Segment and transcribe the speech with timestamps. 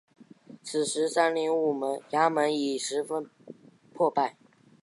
[0.63, 3.29] 此时三陵衙门已十分
[3.93, 4.35] 破败。